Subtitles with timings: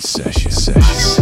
[0.00, 0.50] Session.
[0.50, 1.19] Session.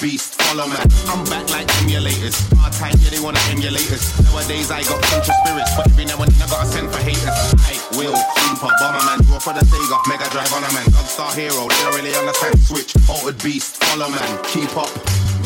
[0.00, 0.80] beast, follow man.
[1.12, 2.34] I'm back like emulators.
[2.56, 4.16] Hard tight, yeah, they wanna emulate us.
[4.24, 7.00] Nowadays I got contra spirits, but every now and then I got a send for
[7.04, 7.36] haters.
[7.68, 10.88] I will, super bomber man, draw for the Sega, Mega Drive on a man.
[10.88, 12.56] Gunstar hero, they don't really understand.
[12.64, 14.90] Switch, altered beast, follow man, keep up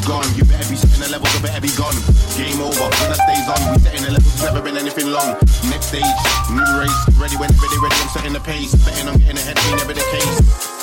[0.07, 0.29] gone.
[0.39, 1.99] You better be setting the levels, I better be gone.
[2.39, 3.61] Game over, when that stays on.
[3.75, 5.35] We setting the levels, never been anything long.
[5.67, 6.15] Next stage,
[6.55, 8.71] new race, ready when ready, ready, I'm setting the pace.
[8.87, 10.74] Betting I'm getting ahead, ain't never the case.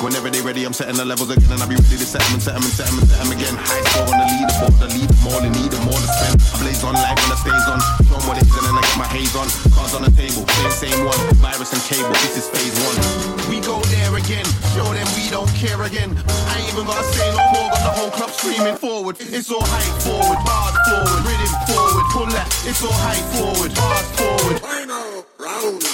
[0.00, 2.32] Whenever they ready, I'm setting the levels again, and I be ready to set them
[2.32, 3.52] and set them and set them and set them again.
[3.52, 6.40] High score on the leaderboard, the lead them all, and need them all to spend.
[6.40, 7.80] I blaze on like when I stays on.
[8.08, 9.44] Show what it is, and then I get my haze on.
[9.76, 11.20] Cards on the table, play the same one.
[11.44, 12.96] Virus and cable, this is phase one.
[13.52, 16.16] We go there again, show them we don't care again.
[16.48, 19.20] I ain't even gotta say no more, got the whole club screaming forward.
[19.20, 22.48] It's all hype forward, hard, forward, rhythm forward, pull that.
[22.64, 24.56] It's all hype forward, hard, forward.
[24.64, 25.84] Final round.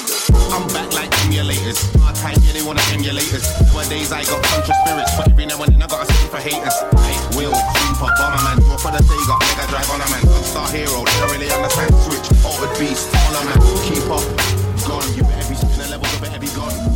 [0.55, 0.95] I'm back
[1.37, 1.79] emulators.
[2.01, 3.45] Hard time, yeah, they wanna emulate us.
[3.73, 6.77] Nowadays I got contra spirits, but every now and then I gotta spin for haters.
[6.97, 10.25] I will, creeper, bomber man, draw for the Sega, Mega Drive on a man.
[10.45, 11.93] Star hero, they don't really understand.
[12.09, 13.59] Switch, altered beast, all a man.
[13.85, 14.25] Keep up,
[14.89, 15.05] gone.
[15.13, 16.96] You better be spinning levels, you better be gone.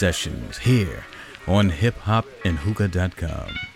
[0.00, 1.04] Sessions here
[1.46, 3.69] on hiphopandhookah.com.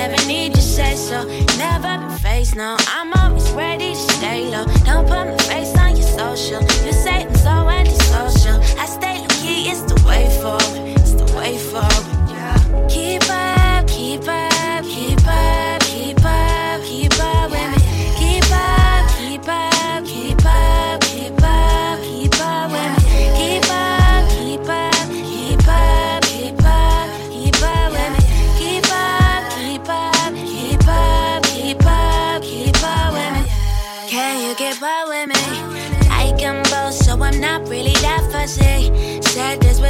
[0.00, 1.18] never need to say so.
[1.58, 2.76] Never been faced, no.
[2.88, 4.64] I'm always ready to stay low.
[4.88, 6.62] Don't put my face on your social.
[6.86, 8.56] You say I'm so antisocial.
[8.82, 10.80] I stay low key, it's the way forward.
[10.98, 12.06] It's the way forward.
[12.32, 12.56] Yeah.
[12.88, 14.49] Keep up, keep up,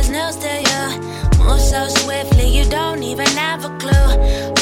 [0.00, 1.44] This news to you.
[1.44, 4.08] Move so swiftly, you don't even have a clue.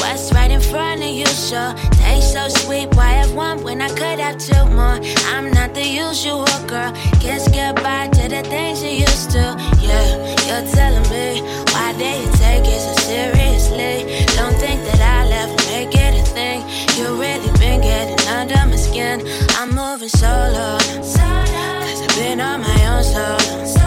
[0.01, 1.73] What's right in front of you, sure.
[1.95, 4.99] Taste so sweet, why have one when I could have two more?
[5.31, 6.91] I'm not the usual girl.
[7.21, 9.55] Kiss goodbye to the things you used to.
[9.79, 10.09] Yeah,
[10.47, 11.39] you're telling me
[11.71, 14.25] why you take it so seriously?
[14.35, 16.59] Don't think that I left, make it a thing.
[16.97, 19.25] You really been getting under my skin.
[19.55, 20.77] I'm moving solo.
[20.99, 23.78] Cause I've been on my own solo.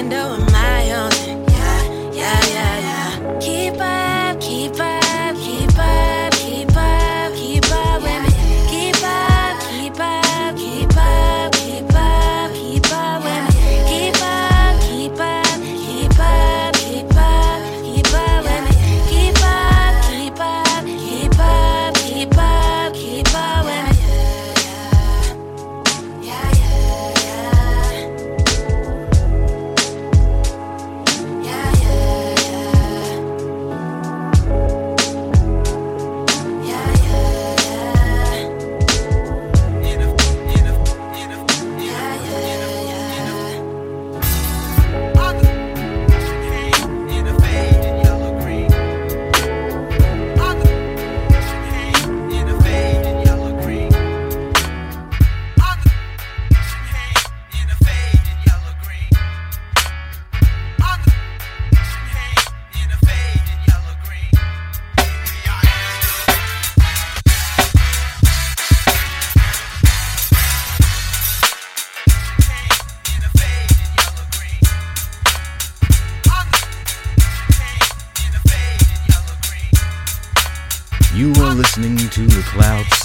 [0.00, 0.49] Cause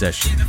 [0.05, 0.44] Beşiktaş.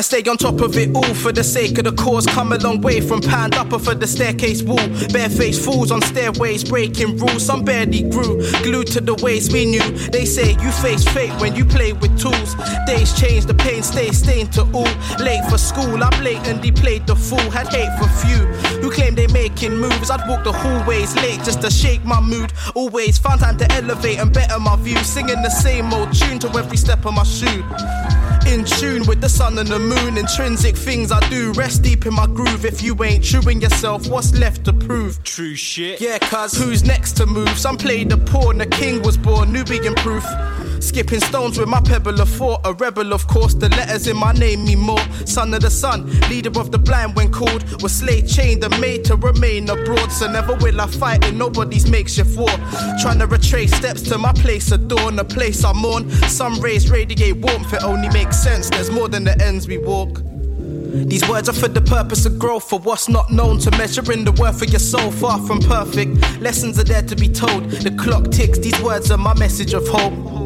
[0.00, 2.24] To stay on top of it all for the sake of the cause.
[2.24, 4.88] Come a long way from pound upper for the staircase wall.
[5.12, 7.44] Barefaced fools on stairways, breaking rules.
[7.44, 9.86] Some barely grew, glued to the ways we knew.
[10.08, 12.54] They say you face fate when you play with tools.
[12.86, 14.88] Days change, the pain stays stained to all.
[15.18, 17.50] Late for school, I blatantly played the fool.
[17.50, 18.46] Had hate for few
[18.80, 20.10] who claim they making moves.
[20.10, 22.54] I'd walk the hallways late just to shake my mood.
[22.74, 24.96] Always found time to elevate and better my view.
[25.04, 27.62] Singing the same old tune to every step of my shoe.
[28.46, 31.52] In tune with the sun and the moon, intrinsic things I do.
[31.52, 32.64] Rest deep in my groove.
[32.64, 35.22] If you ain't in yourself, what's left to prove?
[35.24, 36.00] True shit.
[36.00, 37.58] Yeah, cuz who's next to move?
[37.58, 40.24] Some played the poor and the king was born, Nubian proof.
[40.80, 42.60] Skipping stones with my pebble of thought.
[42.64, 45.00] A rebel, of course, the letters in my name mean more.
[45.26, 47.82] Son of the sun, leader of the blind when called.
[47.82, 50.10] Was slave chained and made to remain abroad.
[50.10, 52.48] So never will I fight in nobody's makeshift war.
[53.00, 56.10] Trying to retrace steps to my place of dawn, a place I mourn.
[56.28, 58.70] Some rays radiate warmth, it only makes sense.
[58.70, 60.22] There's more than the ends we walk.
[60.92, 64.32] These words are for the purpose of growth, for what's not known to measuring the
[64.32, 65.12] worth of your soul.
[65.12, 67.70] Far from perfect, lessons are there to be told.
[67.70, 70.39] The clock ticks, these words are my message of hope.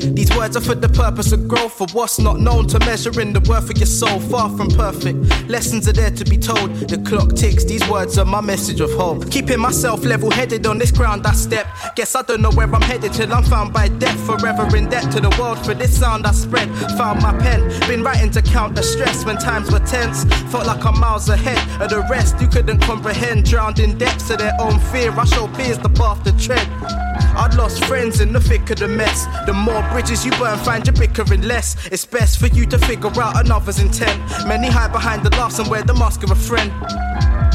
[0.00, 3.40] These words are for the purpose of growth, for what's not known to measuring the
[3.48, 4.20] worth of your soul.
[4.20, 6.74] Far from perfect, lessons are there to be told.
[6.88, 9.30] The clock ticks, these words are my message of hope.
[9.30, 11.66] Keeping myself level headed on this ground I step.
[11.96, 14.18] Guess I don't know where I'm headed till I'm found by death.
[14.26, 16.68] Forever in debt to the world for this sound I spread.
[16.96, 20.24] Found my pen, been writing to count the stress when times were tense.
[20.50, 22.40] Felt like I'm miles ahead of the rest.
[22.40, 25.10] You couldn't comprehend, drowned in depths of their own fear.
[25.12, 26.66] I show peers the path to tread.
[27.36, 29.26] I'd lost friends in the thick of the mess.
[29.46, 31.76] The more bridges you burn, find you bickering less.
[31.88, 34.20] It's best for you to figure out another's intent.
[34.46, 36.72] Many hide behind the laughs and wear the mask of a friend.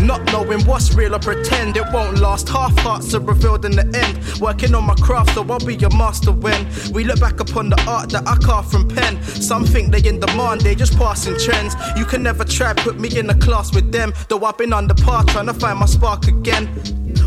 [0.01, 2.49] Not knowing what's real or pretend it won't last.
[2.49, 4.41] Half hearts are revealed in the end.
[4.41, 7.81] Working on my craft, so I'll be your master when we look back upon the
[7.87, 9.21] art that I carved from pen.
[9.23, 11.75] Some think they in demand, they just passing trends.
[11.95, 14.87] You can never try put me in a class with them, though I've been on
[14.87, 16.69] the path trying to find my spark again.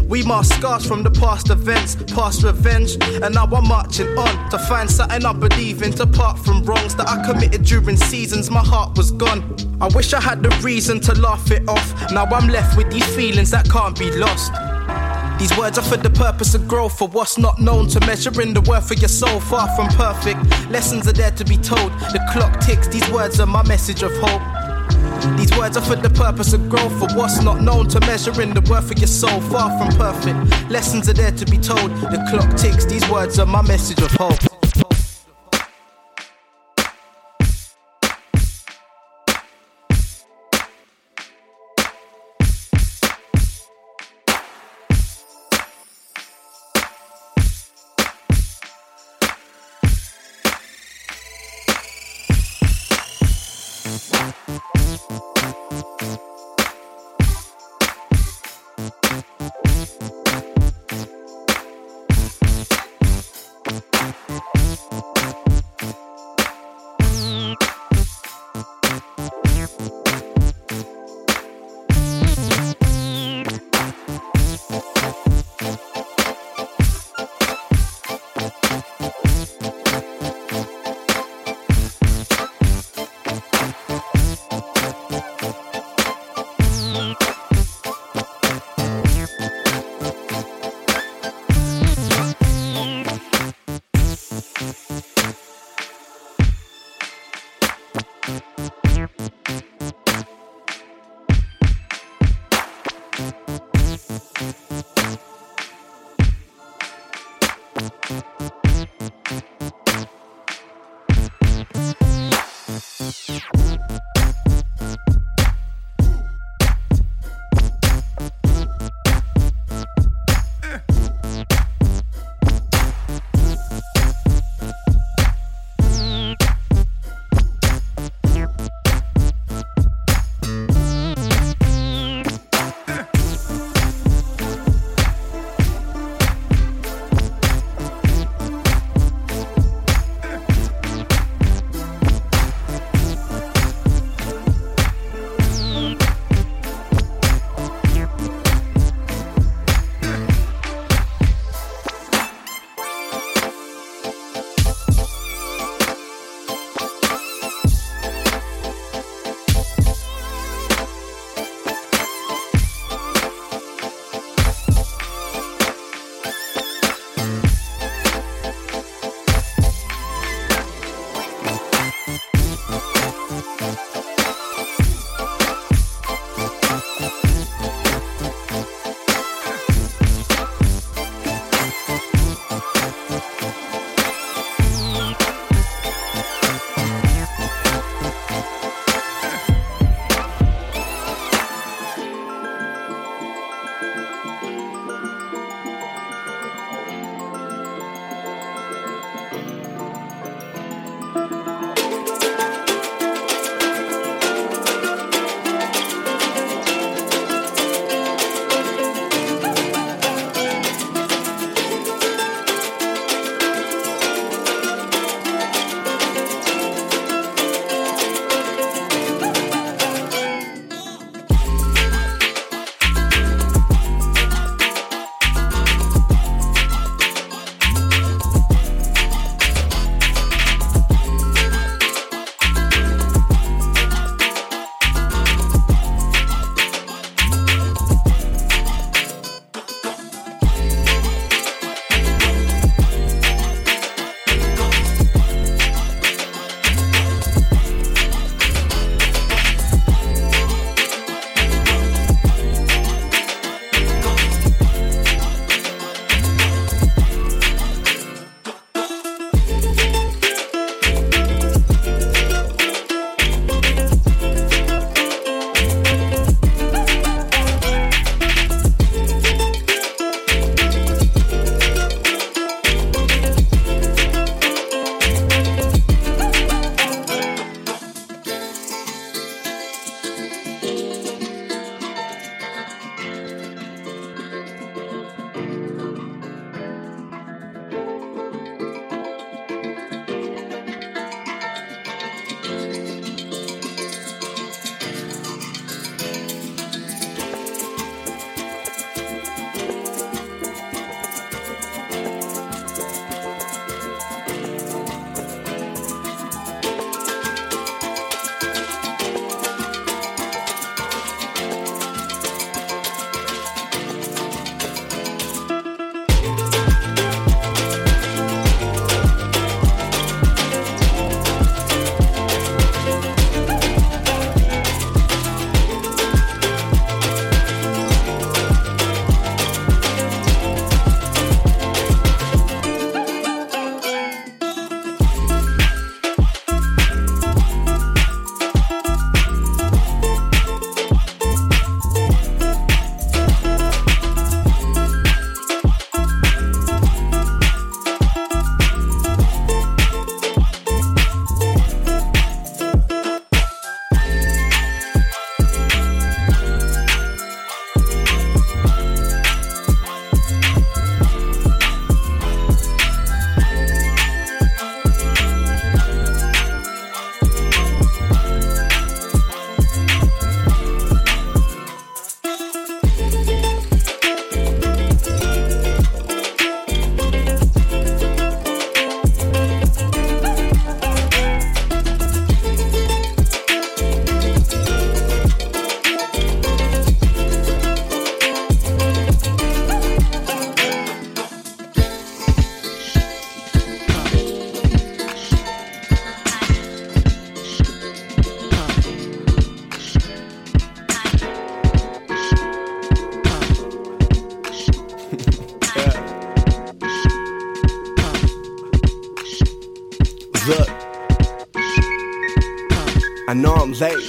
[0.09, 4.59] We mask scars from the past events, past revenge, and now I'm marching on to
[4.59, 8.65] find something I believe in, to part from wrongs that I committed during seasons my
[8.65, 9.43] heart was gone.
[9.79, 12.11] I wish I had the reason to laugh it off.
[12.11, 14.53] Now I'm left with these feelings that can't be lost.
[15.39, 18.63] These words are for the purpose of growth, for what's not known to measuring the
[18.63, 19.39] worth of your soul.
[19.39, 21.93] Far from perfect, lessons are there to be told.
[22.15, 24.41] The clock ticks, these words are my message of hope.
[25.37, 28.63] These words are for the purpose of growth, for what's not known to measuring the
[28.63, 29.43] worth of your soul.
[29.43, 31.91] Far from perfect, lessons are there to be told.
[32.15, 34.41] The clock ticks, these words are my message of hope.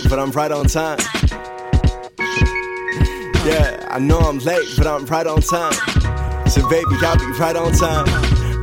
[0.09, 0.99] But I'm right on time.
[3.45, 5.73] Yeah, I know I'm late, but I'm right on time.
[6.47, 8.05] So baby, I'll be right on time.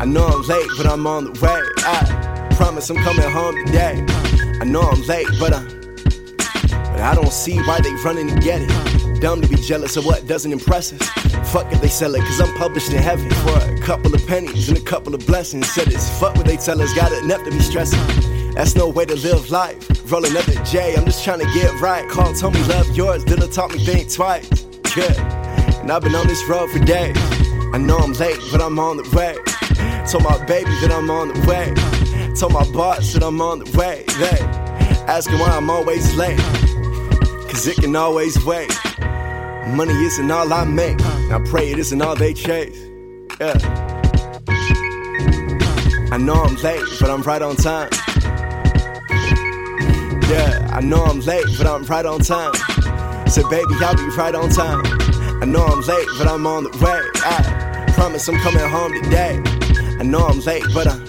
[0.00, 1.62] I know I'm late, but I'm on the way.
[1.78, 4.04] I promise I'm coming home today.
[4.60, 5.66] I know I'm late, but I'm.
[5.66, 9.20] but I don't see why they running to get it.
[9.20, 11.08] Dumb to be jealous of what doesn't impress us.
[11.52, 14.68] Fuck if they sell it, cause I'm published in heaven for a couple of pennies
[14.68, 15.70] and a couple of blessings.
[15.72, 18.00] Said it's fuck what they tell us, got enough to be stressing.
[18.54, 19.88] That's no way to live life.
[20.06, 22.06] Roll another J, I'm just trying to get right.
[22.10, 24.48] Cole told me love yours, did taught me think twice.
[24.94, 27.16] Yeah, and I've been on this road for days.
[27.72, 29.34] I know I'm late, but I'm on the way.
[30.06, 31.72] Told my baby that I'm on the way.
[32.34, 34.04] Told my boss that I'm on the way.
[34.18, 34.40] They
[35.10, 36.38] asking why I'm always late.
[37.48, 38.70] Cause it can always wait.
[39.68, 41.00] Money isn't all I make.
[41.00, 42.78] I pray it isn't all they chase.
[43.40, 43.54] Yeah.
[46.12, 47.90] I know I'm late, but I'm right on time.
[50.28, 52.54] Yeah, I know I'm late, but I'm right on time.
[53.28, 54.82] Said, baby, I'll be right on time.
[55.42, 57.00] I know I'm late, but I'm on the way.
[57.16, 59.42] I promise I'm coming home today.
[60.00, 61.04] I know I'm late, but I'm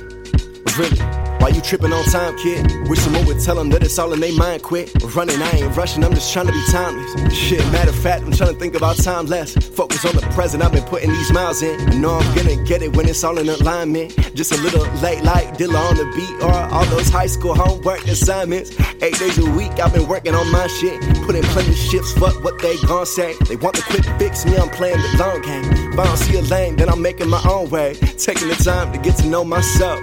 [0.78, 1.15] really.
[1.46, 2.90] Why you tripping on time, kid?
[2.90, 4.90] Wish someone would tell them that it's all in their mind quick.
[5.14, 7.32] Running, I ain't rushing, I'm just trying to be timeless.
[7.32, 9.54] Shit, matter of fact, I'm trying to think about time less.
[9.54, 11.80] Focus on the present, I've been putting these miles in.
[11.88, 14.18] I know I'm gonna get it when it's all in alignment.
[14.34, 18.08] Just a little late, like Dilla on the beat, or all those high school homework
[18.08, 18.72] assignments.
[19.04, 21.00] Eight days a week, I've been working on my shit.
[21.28, 23.36] Putting plenty shifts, fuck what they gon' say.
[23.48, 25.94] They want the quick fix, me, I'm playing the long game.
[25.94, 27.94] If I don't see a lane, then I'm making my own way.
[27.94, 30.02] Taking the time to get to know myself.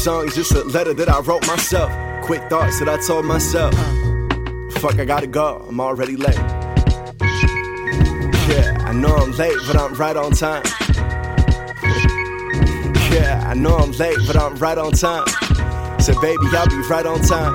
[0.00, 1.92] Song is just a letter that I wrote myself.
[2.24, 3.74] Quick thoughts that I told myself.
[4.80, 6.38] Fuck, I gotta go, I'm already late.
[8.48, 10.62] Yeah, I know I'm late, but I'm right on time.
[13.12, 15.26] Yeah, I know I'm late, but I'm right on time.
[16.00, 17.54] Said, baby, I'll be right on time.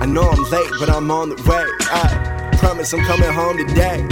[0.00, 1.66] I know I'm late, but I'm on the way.
[1.92, 4.08] I promise I'm coming home today.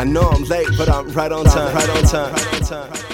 [0.00, 1.76] I know I'm late, but I'm right on time.
[1.76, 2.32] Right on time.
[2.32, 3.09] Right on time.